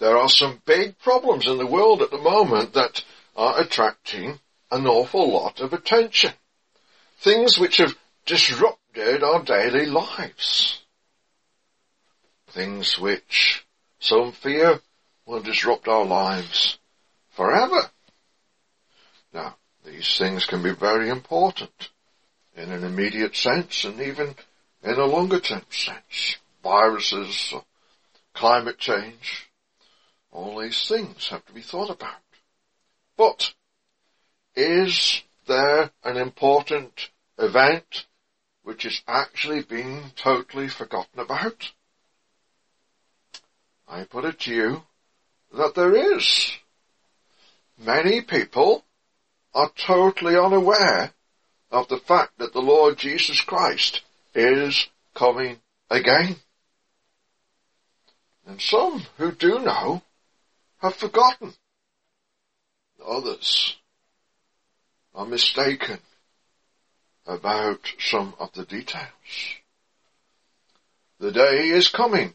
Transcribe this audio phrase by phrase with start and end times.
[0.00, 3.04] there are some big problems in the world at the moment that
[3.36, 4.40] are attracting
[4.70, 6.32] an awful lot of attention.
[7.18, 10.82] Things which have disrupted our daily lives.
[12.48, 13.64] Things which
[13.98, 14.80] some fear
[15.26, 16.78] will disrupt our lives
[17.36, 17.90] forever.
[19.34, 21.90] Now, these things can be very important
[22.56, 24.34] in an immediate sense and even
[24.82, 26.36] in a longer term sense.
[26.62, 27.54] Viruses,
[28.34, 29.49] climate change,
[30.32, 32.20] all these things have to be thought about.
[33.16, 33.52] But
[34.54, 38.06] is there an important event
[38.62, 41.72] which is actually being totally forgotten about?
[43.88, 44.82] I put it to you
[45.52, 46.52] that there is.
[47.76, 48.84] Many people
[49.52, 51.12] are totally unaware
[51.70, 54.02] of the fact that the Lord Jesus Christ
[54.34, 55.58] is coming
[55.90, 56.36] again.
[58.46, 60.02] And some who do know
[60.80, 61.52] have forgotten.
[63.06, 63.76] Others
[65.14, 65.98] are mistaken
[67.26, 69.08] about some of the details.
[71.18, 72.34] The day is coming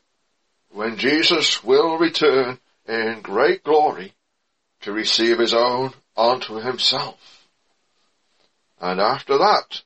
[0.70, 4.14] when Jesus will return in great glory
[4.81, 7.48] to receive his own unto himself.
[8.80, 9.81] And after that,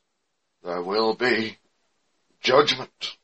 [0.64, 1.58] there will be
[2.42, 3.18] judgment.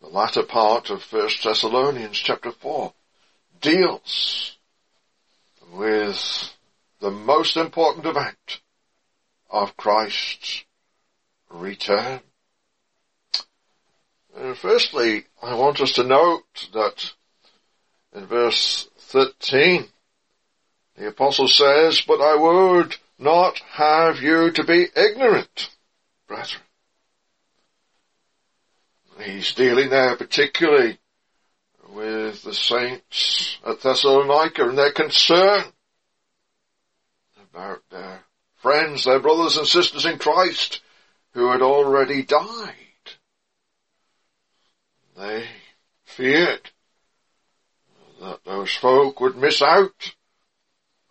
[0.00, 2.92] The latter part of 1 Thessalonians chapter 4
[3.60, 4.56] deals
[5.72, 6.54] with
[7.00, 8.60] the most important event
[9.50, 10.64] of Christ's
[11.50, 12.20] return.
[14.34, 17.12] Uh, firstly, I want us to note that
[18.14, 19.86] in verse 13,
[20.96, 25.68] the apostle says, but I would not have you to be ignorant,
[26.26, 26.62] brethren.
[29.22, 30.98] He's dealing there particularly
[31.90, 35.64] with the saints at Thessalonica and their concern
[37.52, 38.24] about their
[38.56, 40.80] friends, their brothers and sisters in Christ
[41.32, 42.74] who had already died.
[45.16, 45.46] They
[46.04, 46.70] feared
[48.20, 50.14] that those folk would miss out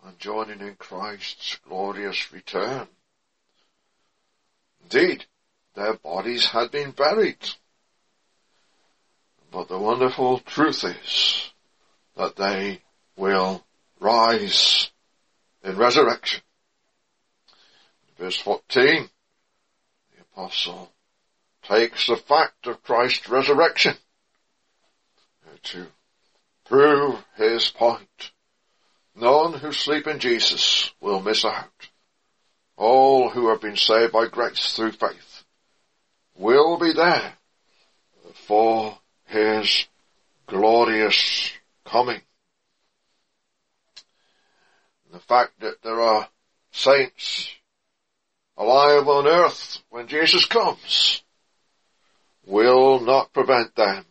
[0.02, 2.88] on joining in Christ's glorious return.
[4.82, 5.26] Indeed,
[5.74, 7.38] their bodies had been buried.
[9.52, 11.50] But the wonderful truth is
[12.16, 12.80] that they
[13.16, 13.64] will
[13.98, 14.90] rise
[15.64, 16.42] in resurrection.
[18.18, 19.08] Verse 14,
[20.14, 20.92] the apostle
[21.62, 23.94] takes the fact of Christ's resurrection
[25.46, 25.86] uh, to
[26.66, 28.30] prove his point.
[29.16, 31.88] None who sleep in Jesus will miss out.
[32.76, 35.44] All who have been saved by grace through faith
[36.36, 37.34] will be there
[38.46, 38.99] for
[39.30, 39.86] his
[40.46, 41.52] glorious
[41.84, 42.20] coming.
[45.12, 46.28] The fact that there are
[46.72, 47.48] saints
[48.56, 51.22] alive on earth when Jesus comes
[52.46, 54.04] will not prevent them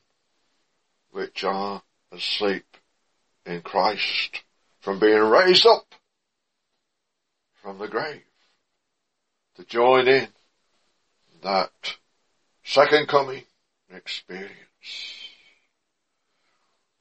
[1.11, 1.81] which are
[2.13, 2.65] asleep
[3.45, 4.41] in Christ
[4.79, 5.95] from being raised up
[7.61, 8.21] from the grave
[9.55, 10.27] to join in
[11.43, 11.71] that
[12.63, 13.43] second coming
[13.93, 14.68] experience.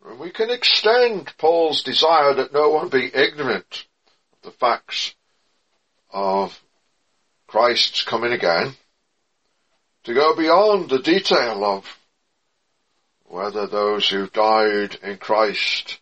[0.08, 3.86] And we can extend Paul's desire that no one be ignorant
[4.32, 5.14] of the facts
[6.10, 6.58] of
[7.46, 8.74] Christ's coming again
[10.04, 11.98] to go beyond the detail of
[13.24, 16.00] whether those who died in Christ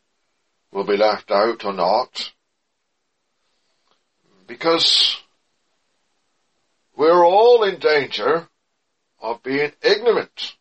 [0.70, 2.32] will be left out or not.
[4.46, 5.16] Because
[6.96, 8.48] we're all in danger
[9.20, 10.54] of being ignorant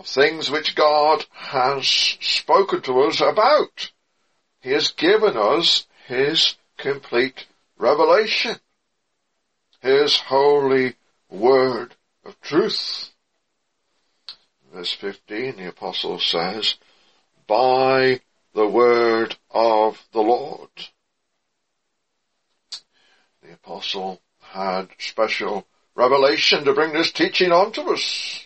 [0.00, 3.90] of things which God has spoken to us about.
[4.62, 7.46] He has given us His complete
[7.76, 8.56] revelation.
[9.80, 10.96] His holy
[11.28, 11.94] word
[12.24, 13.10] of truth.
[14.72, 16.76] Verse 15, the apostle says,
[17.46, 18.20] by
[18.54, 20.70] the word of the Lord.
[23.42, 28.44] The apostle had special revelation to bring this teaching onto us.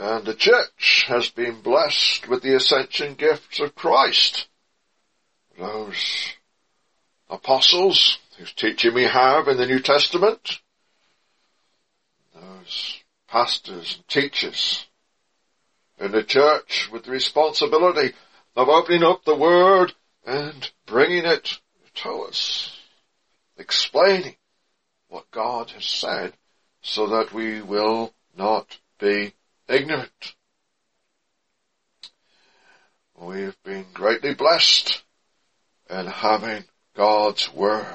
[0.00, 4.48] And the church has been blessed with the ascension gifts of Christ.
[5.58, 6.32] Those
[7.28, 10.60] apostles whose teaching we have in the New Testament,
[12.34, 12.98] those
[13.28, 14.86] pastors and teachers
[15.98, 18.14] in the church with the responsibility
[18.56, 19.92] of opening up the Word
[20.24, 21.60] and bringing it
[21.96, 22.74] to us,
[23.58, 24.36] explaining
[25.08, 26.32] what God has said
[26.80, 29.34] so that we will not be
[29.70, 30.34] ignorant.
[33.18, 35.02] We've been greatly blessed
[35.88, 36.64] in having
[36.96, 37.86] God's Word.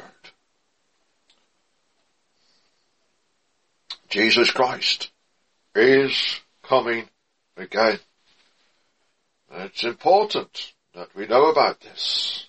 [4.10, 5.12] Jesus Christ
[5.74, 7.10] is coming
[7.58, 8.00] again.
[9.52, 12.48] it's important that we know about this.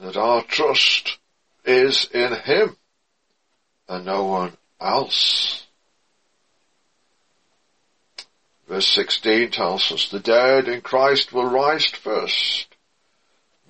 [0.00, 1.18] That our trust
[1.64, 2.76] is in Him
[3.88, 5.67] and no one else.
[8.68, 12.66] Verse 16 tells us, the dead in Christ will rise first.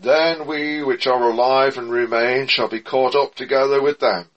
[0.01, 4.29] Then we which are alive and remain shall be caught up together with them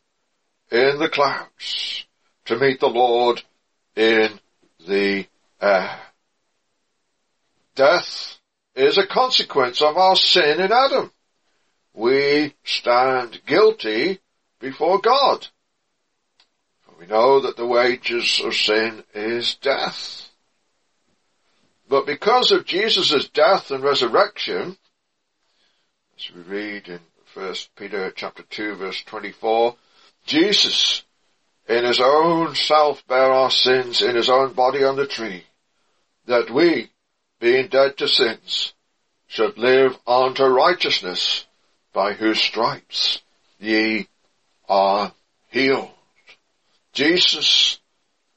[0.72, 2.06] in the clouds
[2.46, 3.42] to meet the Lord
[3.96, 4.40] in
[4.88, 5.25] the
[5.60, 6.00] air.
[7.75, 8.38] Death
[8.75, 11.12] is a consequence of our sin in Adam.
[11.94, 14.19] We stand guilty
[14.60, 15.48] before God.
[17.00, 20.31] We know that the wages of sin is death.
[21.92, 24.78] But because of Jesus' death and resurrection,
[26.18, 27.02] as we read in
[27.34, 29.76] 1 Peter chapter 2 verse 24,
[30.26, 31.04] Jesus
[31.68, 35.44] in his own self bare our sins in his own body on the tree,
[36.28, 36.92] that we,
[37.42, 38.72] being dead to sins,
[39.28, 41.46] should live unto righteousness,
[41.92, 43.22] by whose stripes
[43.60, 44.08] ye
[44.70, 45.12] are
[45.50, 45.92] healed.
[46.94, 47.82] Jesus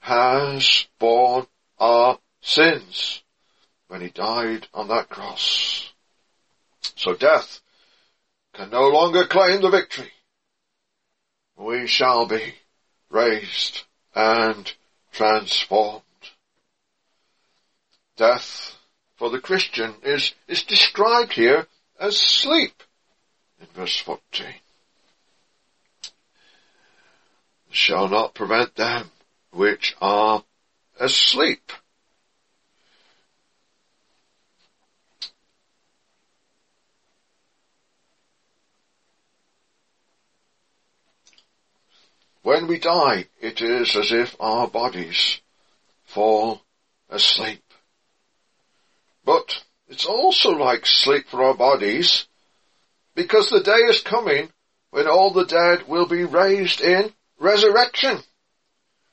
[0.00, 1.46] has borne
[1.78, 3.20] our sins
[3.88, 5.92] when he died on that cross.
[6.96, 7.60] So death
[8.52, 10.12] can no longer claim the victory.
[11.56, 12.54] We shall be
[13.10, 13.82] raised
[14.14, 14.72] and
[15.12, 16.02] transformed.
[18.16, 18.76] Death
[19.16, 21.66] for the Christian is, is described here
[21.98, 22.82] as sleep
[23.60, 24.46] in verse 14.
[27.70, 29.10] Shall not prevent them
[29.52, 30.44] which are
[31.00, 31.72] asleep.
[42.44, 45.40] When we die, it is as if our bodies
[46.04, 46.60] fall
[47.08, 47.62] asleep.
[49.24, 52.26] But it's also like sleep for our bodies
[53.14, 54.50] because the day is coming
[54.90, 58.18] when all the dead will be raised in resurrection.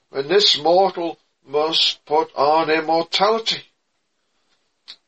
[0.10, 1.18] When this mortal
[1.48, 3.64] must put on immortality.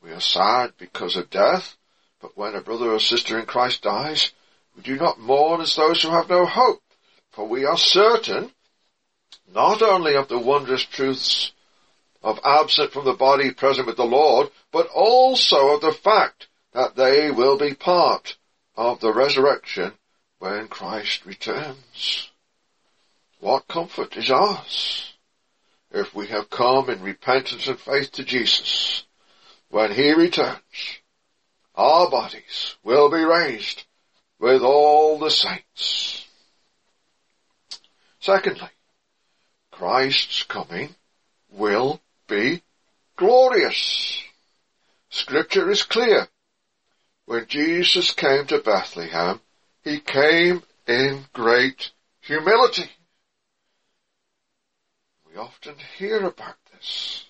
[0.01, 1.75] We are sad because of death,
[2.21, 4.31] but when a brother or sister in Christ dies,
[4.77, 6.82] we do not mourn as those who have no hope.
[7.33, 8.51] For we are certain
[9.53, 11.51] not only of the wondrous truths
[12.21, 16.95] of absent from the body present with the Lord, but also of the fact that
[16.95, 18.37] they will be part
[18.75, 19.93] of the resurrection
[20.39, 22.31] when Christ returns.
[23.39, 25.13] What comfort is ours
[25.91, 29.03] if we have come in repentance and faith to Jesus.
[29.69, 30.99] When He returns,
[31.75, 33.83] our bodies will be raised
[34.39, 36.27] with all the saints.
[38.23, 38.69] Secondly,
[39.69, 40.95] Christ's coming
[41.51, 41.99] will
[42.29, 42.61] be
[43.17, 44.23] glorious.
[45.09, 46.29] Scripture is clear.
[47.25, 49.41] When Jesus came to Bethlehem,
[49.83, 51.91] he came in great
[52.21, 52.89] humility.
[55.29, 57.25] We often hear about this.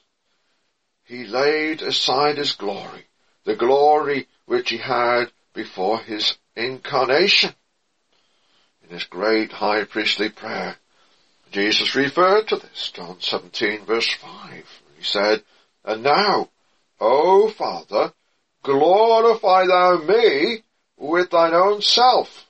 [1.05, 3.07] He laid aside his glory,
[3.45, 7.55] the glory which he had before his incarnation.
[8.83, 10.77] In his great high priestly prayer,
[11.53, 14.81] Jesus referred to this, John 17 verse 5.
[14.98, 15.43] He said,
[15.86, 16.50] And now,
[17.00, 18.12] O Father,
[18.63, 20.63] glorify thou me
[20.98, 22.48] with thine own self,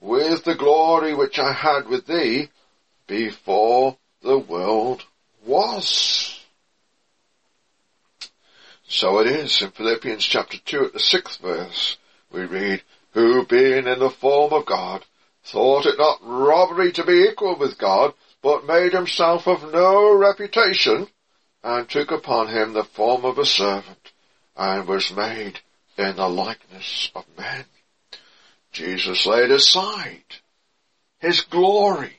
[0.00, 2.48] with the glory which I had with thee
[3.06, 5.04] before the world
[5.44, 6.40] was.
[8.88, 11.98] So it is in Philippians chapter 2 at the sixth verse,
[12.32, 12.82] we read,
[13.12, 15.04] Who being in the form of God,
[15.44, 21.06] thought it not robbery to be equal with God, but made himself of no reputation,
[21.62, 24.12] and took upon him the form of a servant,
[24.56, 25.60] and was made
[25.98, 27.64] in the likeness of men.
[28.72, 30.24] Jesus laid aside
[31.18, 32.16] his glory,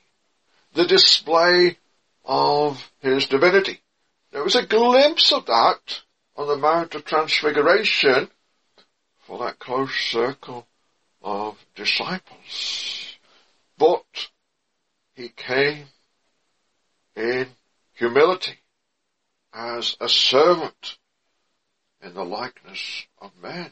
[0.73, 1.77] the display
[2.23, 3.81] of his divinity.
[4.31, 6.01] There was a glimpse of that
[6.35, 8.29] on the Mount of Transfiguration
[9.25, 10.67] for that close circle
[11.21, 13.15] of disciples.
[13.77, 14.29] But
[15.15, 15.87] he came
[17.15, 17.47] in
[17.93, 18.57] humility
[19.53, 20.97] as a servant
[22.01, 23.69] in the likeness of men.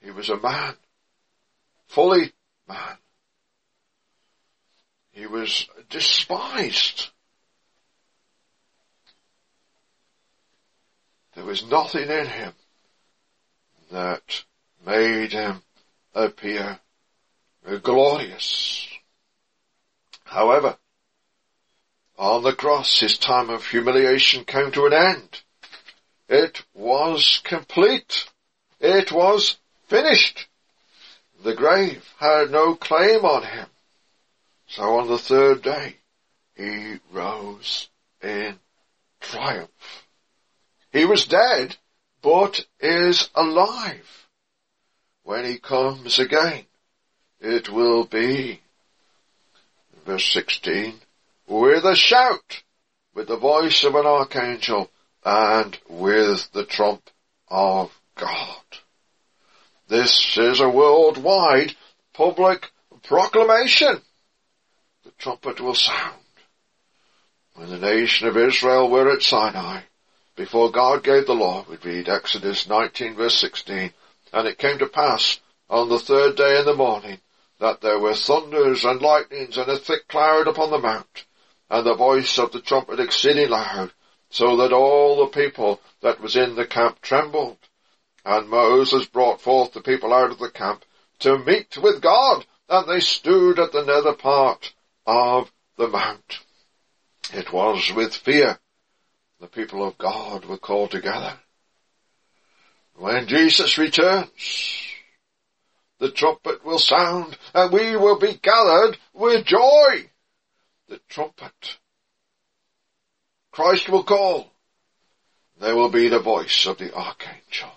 [0.00, 0.74] He was a man,
[1.86, 2.32] fully
[2.68, 2.96] man.
[5.12, 7.08] He was despised.
[11.34, 12.52] There was nothing in him
[13.90, 14.44] that
[14.84, 15.62] made him
[16.14, 16.78] appear
[17.82, 18.88] glorious.
[20.24, 20.76] However,
[22.22, 25.40] on the cross his time of humiliation came to an end.
[26.28, 28.28] It was complete.
[28.78, 29.56] It was
[29.88, 30.46] finished.
[31.42, 33.66] The grave had no claim on him.
[34.68, 35.96] So on the third day,
[36.54, 37.88] he rose
[38.22, 38.54] in
[39.20, 40.06] triumph.
[40.92, 41.76] He was dead,
[42.22, 44.28] but is alive.
[45.24, 46.66] When he comes again,
[47.40, 48.60] it will be,
[50.06, 51.00] verse 16,
[51.46, 52.62] with a shout,
[53.14, 54.90] with the voice of an archangel,
[55.24, 57.10] and with the trump
[57.48, 58.62] of God.
[59.88, 61.74] This is a worldwide
[62.14, 62.70] public
[63.02, 64.00] proclamation.
[65.04, 66.16] The trumpet will sound.
[67.54, 69.82] When the nation of Israel were at Sinai,
[70.34, 73.92] before God gave the law, we read Exodus 19 verse 16,
[74.32, 77.18] and it came to pass on the third day in the morning
[77.60, 81.24] that there were thunders and lightnings and a thick cloud upon the mount,
[81.72, 83.90] and the voice of the trumpet exceeding loud,
[84.28, 87.56] so that all the people that was in the camp trembled.
[88.26, 90.84] And Moses brought forth the people out of the camp
[91.20, 94.74] to meet with God, and they stood at the nether part
[95.06, 96.40] of the mount.
[97.32, 98.58] It was with fear
[99.40, 101.38] the people of God were called together.
[102.96, 104.84] When Jesus returns,
[105.98, 110.10] the trumpet will sound and we will be gathered with joy.
[110.92, 111.78] The trumpet.
[113.50, 114.52] Christ will call.
[115.58, 117.70] There will be the voice of the archangel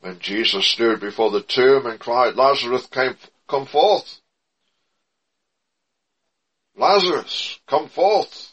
[0.00, 3.16] when Jesus stood before the tomb and cried, Lazarus came,
[3.48, 4.20] come forth.
[6.76, 8.52] Lazarus, come forth.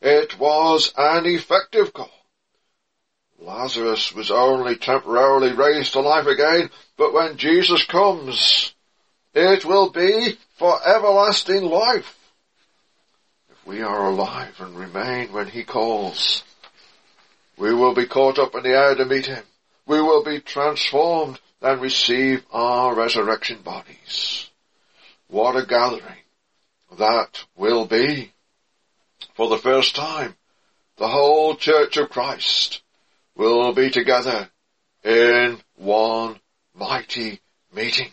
[0.00, 2.12] It was an effective call.
[3.40, 8.72] Lazarus was only temporarily raised to life again, but when Jesus comes,
[9.34, 12.18] it will be for everlasting life.
[13.50, 16.42] If we are alive and remain when he calls,
[17.56, 19.44] we will be caught up in the air to meet him
[19.86, 24.48] we will be transformed and receive our resurrection bodies.
[25.28, 26.22] What a gathering
[26.98, 28.32] that will be.
[29.34, 30.36] For the first time,
[30.96, 32.82] the whole Church of Christ
[33.34, 34.48] will be together
[35.02, 36.38] in one
[36.74, 37.40] mighty
[37.74, 38.12] meeting.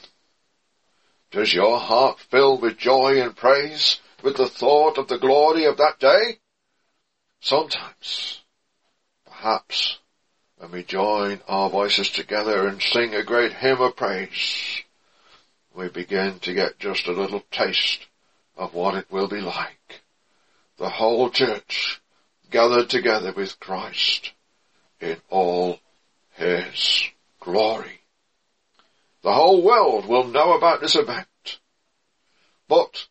[1.32, 5.78] Does your heart fill with joy and praise with the thought of the glory of
[5.78, 6.40] that day?
[7.40, 8.42] Sometimes,
[9.26, 9.98] perhaps,
[10.58, 14.84] when we join our voices together and sing a great hymn of praise,
[15.74, 18.06] we begin to get just a little taste
[18.58, 20.02] of what it will be like.
[20.78, 22.02] The whole church
[22.50, 24.34] gathered together with Christ
[25.00, 25.80] in all
[26.34, 27.06] his
[27.40, 28.01] glory.
[29.24, 31.28] The whole world will know about this event,
[32.68, 33.08] but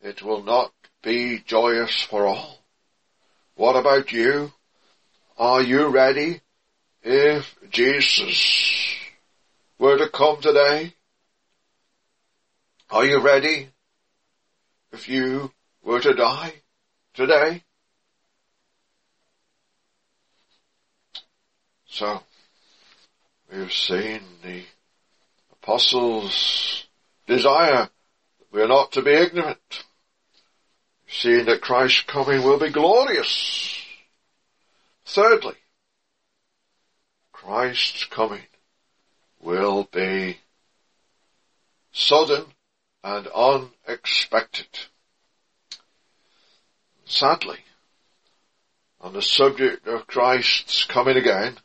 [0.00, 0.72] it will not
[1.02, 2.58] be joyous for all.
[3.56, 4.52] What about you?
[5.36, 6.40] Are you ready
[7.02, 8.94] if Jesus
[9.78, 10.94] were to come today,
[12.90, 13.68] are you ready?
[14.92, 16.54] If you were to die
[17.14, 17.62] today?
[21.86, 22.22] So,
[23.50, 24.62] we've seen the
[25.68, 26.86] apostles'
[27.26, 27.90] desire
[28.38, 29.84] that we are not to be ignorant.
[31.22, 33.78] We've that Christ's coming will be glorious.
[35.04, 35.56] Thirdly,
[37.32, 38.46] Christ's coming
[39.42, 40.38] will be
[41.92, 42.46] sudden
[43.04, 44.68] and unexpected.
[47.04, 47.58] Sadly,
[49.02, 51.58] on the subject of Christ's coming again,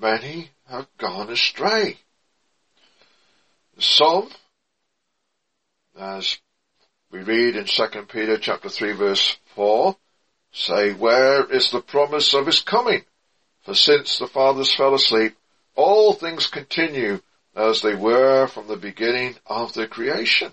[0.00, 1.98] many have gone astray.
[3.78, 4.28] Some,
[5.96, 6.38] as
[7.12, 9.96] we read in 2 Peter chapter 3 verse 4,
[10.52, 13.02] say, where is the promise of his coming?
[13.62, 15.36] For since the fathers fell asleep,
[15.76, 17.20] all things continue
[17.54, 20.52] as they were from the beginning of the creation.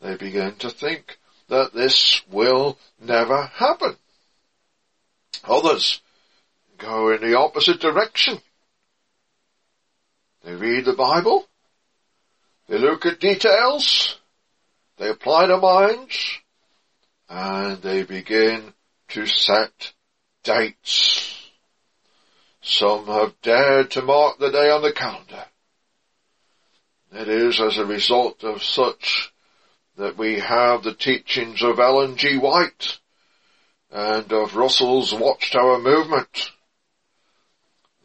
[0.00, 3.96] They begin to think that this will never happen.
[5.42, 6.00] Others
[6.76, 8.40] go in the opposite direction.
[10.48, 11.46] They read the Bible,
[12.68, 14.18] they look at details,
[14.96, 16.38] they apply their minds,
[17.28, 18.72] and they begin
[19.08, 19.92] to set
[20.44, 21.50] dates
[22.62, 25.44] some have dared to mark the day on the calendar.
[27.12, 29.30] It is as a result of such
[29.98, 32.38] that we have the teachings of Ellen G.
[32.38, 32.98] White,
[33.90, 36.52] and of Russell's Watchtower movement.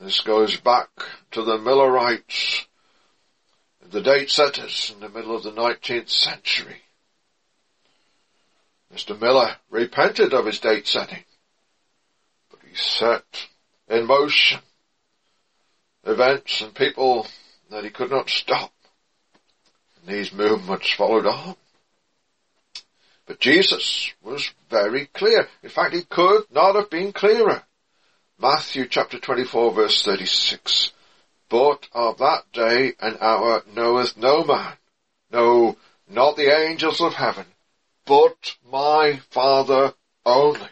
[0.03, 0.89] This goes back
[1.31, 2.65] to the Millerites,
[3.89, 6.81] the date setters in the middle of the 19th century.
[8.93, 9.17] Mr.
[9.19, 11.23] Miller repented of his date setting,
[12.51, 13.47] but he set
[13.87, 14.59] in motion
[16.03, 17.25] events and people
[17.71, 18.73] that he could not stop.
[20.01, 21.55] And these movements followed on.
[23.25, 25.47] But Jesus was very clear.
[25.63, 27.63] In fact, he could not have been clearer.
[28.43, 30.91] Matthew chapter 24 verse 36.
[31.47, 34.73] But of that day and hour knoweth no man,
[35.31, 35.77] no,
[36.09, 37.45] not the angels of heaven,
[38.05, 39.93] but my Father
[40.25, 40.67] only.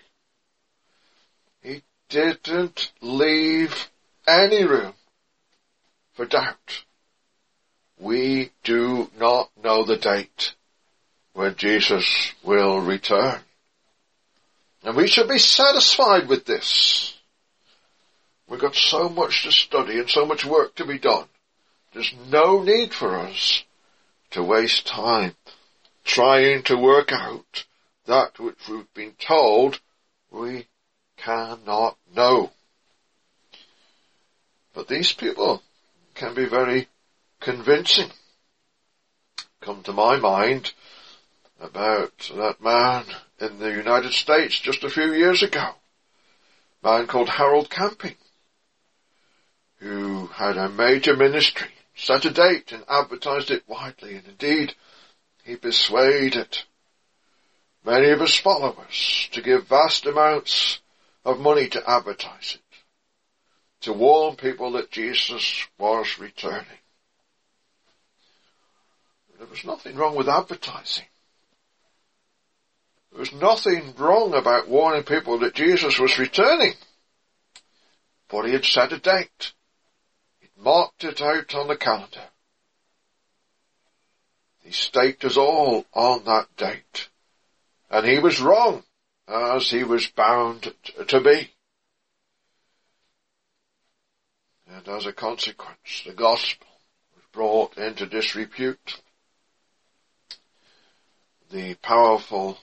[1.63, 3.89] He didn't leave
[4.27, 4.95] any room
[6.11, 6.83] for doubt.
[7.97, 10.55] We do not know the date
[11.31, 13.39] when Jesus will return.
[14.83, 17.17] And we should be satisfied with this.
[18.51, 21.23] We've got so much to study and so much work to be done.
[21.93, 23.63] There's no need for us
[24.31, 25.35] to waste time
[26.03, 27.63] trying to work out
[28.07, 29.79] that which we've been told
[30.31, 30.67] we
[31.15, 32.51] cannot know.
[34.73, 35.63] But these people
[36.13, 36.89] can be very
[37.39, 38.09] convincing.
[39.61, 40.73] Come to my mind
[41.61, 43.05] about that man
[43.39, 45.69] in the United States just a few years ago.
[46.83, 48.15] A man called Harold Camping,
[49.81, 54.75] who had a major ministry, set a date and advertised it widely, and indeed
[55.43, 56.59] he persuaded
[57.83, 60.79] many of his followers to give vast amounts
[61.25, 62.77] of money to advertise it,
[63.81, 66.65] to warn people that Jesus was returning.
[69.39, 71.05] There was nothing wrong with advertising.
[73.11, 76.73] There was nothing wrong about warning people that Jesus was returning.
[78.29, 79.53] But he had set a date.
[80.63, 82.29] Marked it out on the calendar.
[84.63, 87.09] He staked us all on that date.
[87.89, 88.83] And he was wrong,
[89.27, 90.71] as he was bound
[91.07, 91.49] to be.
[94.67, 96.67] And as a consequence, the gospel
[97.15, 99.01] was brought into disrepute.
[101.49, 102.59] The powerful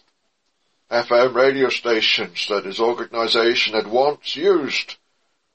[0.88, 4.96] FM radio stations that his organization had once used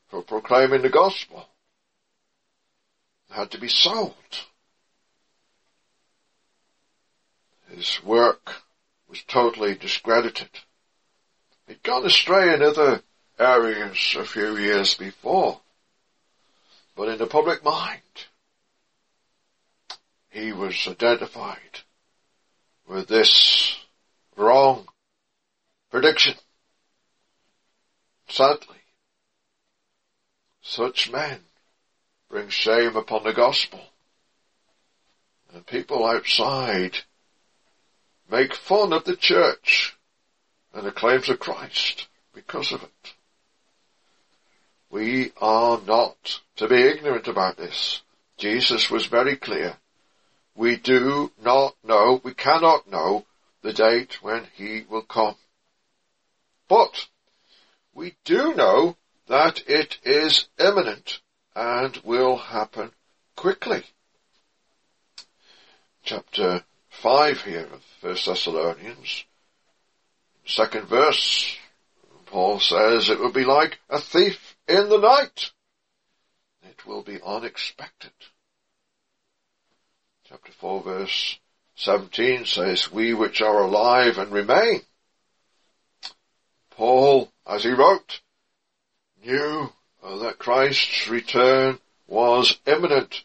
[0.10, 1.48] for proclaiming the gospel
[3.34, 4.14] had to be sold.
[7.76, 8.62] His work
[9.10, 10.50] was totally discredited.
[11.68, 13.02] He'd gone astray in other
[13.40, 15.60] areas a few years before,
[16.96, 18.02] but in the public mind,
[20.30, 21.80] he was identified
[22.88, 23.78] with this
[24.36, 24.88] wrong
[25.90, 26.36] prediction.
[28.28, 28.78] Sadly,
[30.62, 31.40] such men
[32.34, 33.80] bring shame upon the gospel.
[35.54, 36.98] And people outside
[38.32, 39.96] make fun of the church
[40.74, 43.14] and the claims of Christ because of it.
[44.90, 48.02] We are not to be ignorant about this.
[48.38, 49.78] Jesus was very clear.
[50.56, 53.28] We do not know, we cannot know
[53.62, 55.36] the date when he will come.
[56.68, 57.06] But
[57.94, 61.20] we do know that it is imminent
[61.56, 62.92] and will happen
[63.36, 63.84] quickly.
[66.04, 69.24] Chapter 5 here of 1 Thessalonians,
[70.46, 71.58] second verse,
[72.26, 75.52] Paul says it will be like a thief in the night.
[76.64, 78.12] It will be unexpected.
[80.28, 81.40] Chapter 4 verse
[81.76, 84.82] 17 says, we which are alive and remain
[86.76, 88.22] Paul, as he wrote,
[89.24, 89.72] knew
[90.04, 93.24] Uh, that Christ's return was imminent.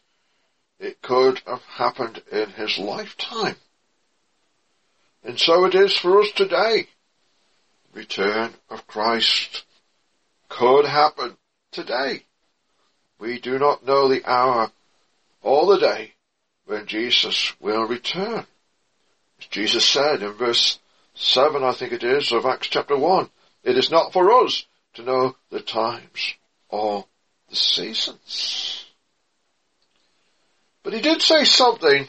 [0.79, 3.57] It could have happened in his lifetime.
[5.21, 6.87] And so it is for us today.
[7.93, 9.65] Return of Christ
[10.47, 11.35] could happen
[11.73, 12.23] today.
[13.19, 14.71] We do not know the hour
[15.41, 16.13] or the day
[16.65, 18.45] when Jesus will return.
[19.41, 20.79] As Jesus said in verse
[21.15, 23.29] 7, I think it is, of Acts chapter 1,
[23.65, 26.35] it is not for us to know the times
[26.69, 27.05] or
[27.49, 28.85] the seasons.
[30.83, 32.07] But he did say something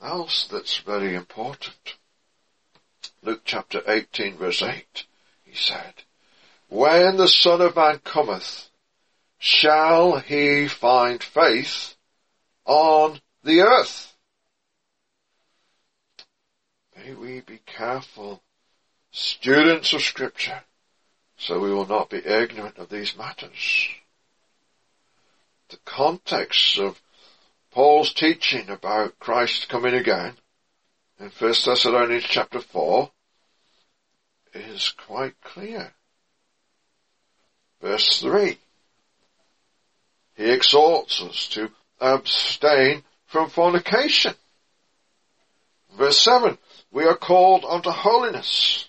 [0.00, 1.96] else that's very important.
[3.22, 5.04] Luke chapter 18 verse 8,
[5.44, 5.94] he said,
[6.68, 8.70] When the Son of Man cometh,
[9.38, 11.96] shall he find faith
[12.64, 14.14] on the earth?
[16.96, 18.42] May we be careful
[19.10, 20.62] students of scripture,
[21.36, 23.88] so we will not be ignorant of these matters.
[25.68, 27.00] The context of
[27.72, 30.34] Paul's teaching about Christ coming again
[31.20, 33.10] in 1 Thessalonians chapter 4
[34.54, 35.92] is quite clear.
[37.82, 38.58] Verse 3.
[40.36, 41.70] He exhorts us to
[42.00, 44.34] abstain from fornication.
[45.96, 46.58] Verse 7.
[46.92, 48.88] We are called unto holiness.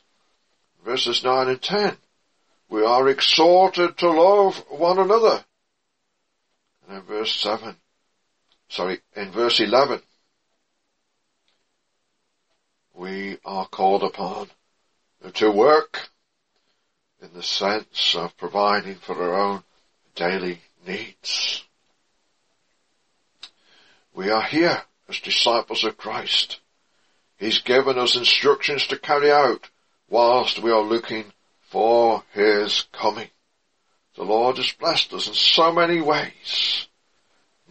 [0.86, 1.98] Verses 9 and 10.
[2.70, 5.44] We are exhorted to love one another.
[6.88, 7.76] And in verse 7,
[8.70, 10.02] sorry, in verse 11,
[12.94, 14.50] we are called upon
[15.34, 16.10] to work
[17.22, 19.64] in the sense of providing for our own
[20.16, 21.64] daily needs.
[24.14, 26.60] We are here as disciples of Christ.
[27.38, 29.70] He's given us instructions to carry out
[30.10, 31.32] whilst we are looking
[31.70, 33.30] for His coming.
[34.16, 36.88] The Lord has blessed us in so many ways.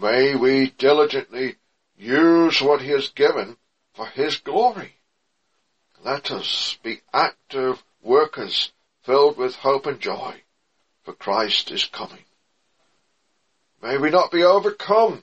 [0.00, 1.56] May we diligently
[1.96, 3.56] use what He has given
[3.94, 4.92] for His glory.
[6.04, 8.70] Let us be active workers
[9.02, 10.34] filled with hope and joy,
[11.04, 12.24] for Christ is coming.
[13.82, 15.22] May we not be overcome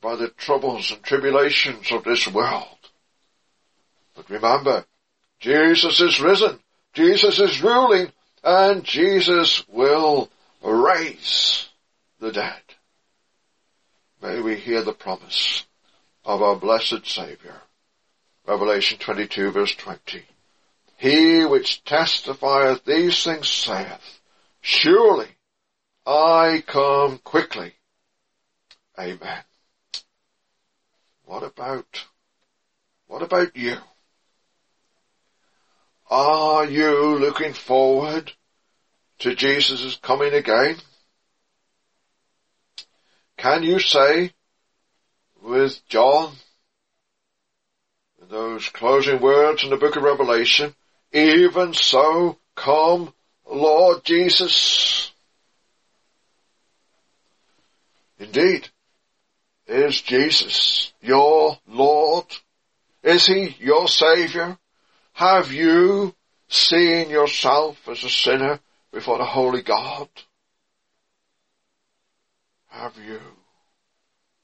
[0.00, 2.66] by the troubles and tribulations of this world.
[4.14, 4.86] But remember,
[5.38, 6.58] Jesus is risen,
[6.92, 10.30] Jesus is ruling, and Jesus will
[10.62, 11.68] raise
[12.18, 12.60] the dead.
[14.22, 15.64] May we hear the promise
[16.24, 17.62] of our blessed Saviour.
[18.46, 20.22] Revelation 22 verse 20.
[20.96, 24.20] He which testifieth these things saith,
[24.60, 25.28] Surely
[26.04, 27.74] I come quickly.
[28.98, 29.44] Amen.
[31.24, 32.06] What about,
[33.06, 33.76] what about you?
[36.10, 38.32] Are you looking forward
[39.20, 40.76] to Jesus' coming again?
[43.36, 44.32] Can you say
[45.40, 46.34] with John
[48.28, 50.74] those closing words in the book of Revelation,
[51.12, 53.14] even so come
[53.48, 55.12] Lord Jesus?
[58.18, 58.68] Indeed,
[59.68, 62.26] is Jesus your Lord?
[63.04, 64.58] Is He your Saviour?
[65.20, 66.14] Have you
[66.48, 68.58] seen yourself as a sinner
[68.90, 70.08] before the Holy God?
[72.68, 73.20] Have you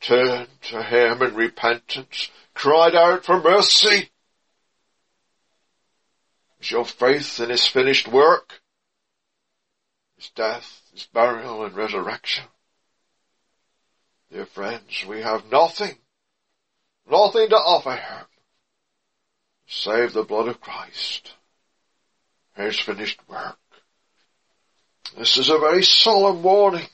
[0.02, 4.10] turned to Him in repentance, cried out for mercy?
[6.60, 8.60] Is your faith in His finished work,
[10.18, 12.44] His death, His burial and resurrection?
[14.30, 15.96] Dear friends, we have nothing,
[17.10, 18.26] nothing to offer Him
[19.66, 21.32] save the blood of Christ,
[22.56, 23.58] His finished work.
[25.16, 26.88] This is a very solemn warning.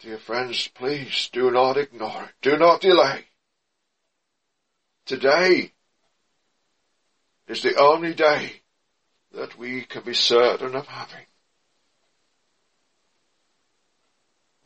[0.00, 2.30] Dear friends, please do not ignore it.
[2.40, 3.24] Do not delay.
[5.04, 5.72] Today
[7.48, 8.62] is the only day
[9.32, 11.26] that we can be certain of having.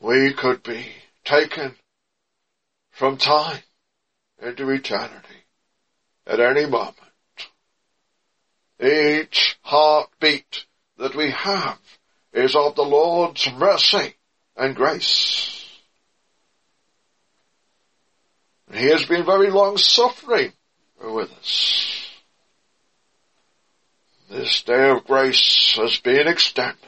[0.00, 0.86] We could be
[1.24, 1.74] taken
[2.90, 3.62] from time
[4.42, 5.44] into eternity
[6.26, 6.96] at any moment.
[8.82, 10.64] Each heartbeat
[10.98, 11.78] that we have
[12.32, 14.14] is of the Lord's mercy
[14.56, 15.64] and grace.
[18.68, 20.52] And he has been very long suffering
[21.00, 22.10] with us.
[24.30, 26.78] This day of grace has been extended,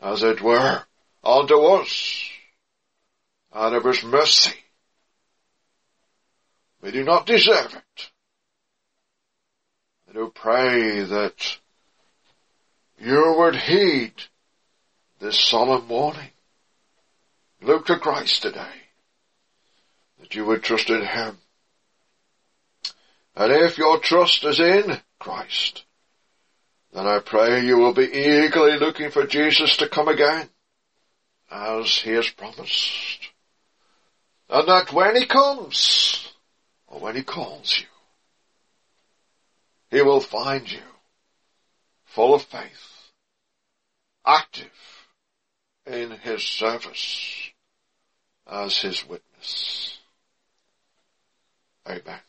[0.00, 0.82] as it were,
[1.22, 2.24] unto us
[3.54, 4.63] out of his mercy.
[6.84, 8.10] We do not deserve it.
[10.06, 11.56] I do pray that
[13.00, 14.12] you would heed
[15.18, 16.28] this solemn warning.
[17.62, 18.76] Look to Christ today.
[20.20, 21.38] That you would trust in Him.
[23.34, 25.84] And if your trust is in Christ,
[26.92, 30.50] then I pray you will be eagerly looking for Jesus to come again,
[31.50, 33.30] as He has promised.
[34.50, 36.30] And that when He comes,
[36.94, 37.86] or when He calls you,
[39.90, 40.78] He will find you
[42.04, 43.10] full of faith,
[44.24, 44.70] active,
[45.86, 47.50] in his service
[48.46, 49.98] as his witness.
[51.86, 52.20] Amen.